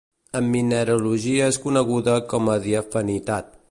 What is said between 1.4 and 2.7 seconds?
és coneguda com a